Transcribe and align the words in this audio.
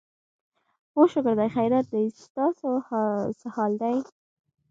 هو 0.93 1.03
شکر 1.13 1.35
دی، 1.39 1.47
خیریت 1.55 1.85
دی، 1.93 2.05
ستاسو 2.23 2.71
څه 3.39 3.47
حال 3.55 3.73
دی؟ 3.81 3.95